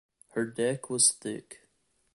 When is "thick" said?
1.11-1.67